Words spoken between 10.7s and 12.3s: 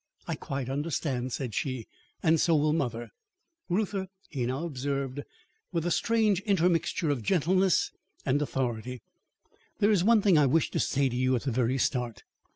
to say to you at the very start.